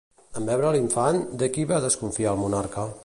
[0.39, 2.89] En veure l'infant, de qui va desconfiar el monarca?